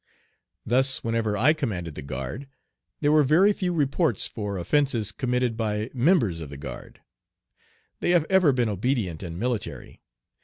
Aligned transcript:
Thus 0.65 1.03
whenever 1.03 1.37
I 1.37 1.53
commanded 1.53 1.93
the 1.93 2.01
guard 2.01 2.47
there 3.01 3.11
were 3.11 3.21
very 3.21 3.53
few 3.53 3.71
reports 3.71 4.25
for 4.25 4.57
offences 4.57 5.11
committed 5.11 5.55
by 5.55 5.91
members 5.93 6.41
of 6.41 6.49
the 6.49 6.57
guard. 6.57 7.01
They 7.99 8.09
have 8.09 8.25
ever 8.27 8.51
been 8.51 8.67
obedient 8.67 9.21
and 9.21 9.37
military. 9.39 10.01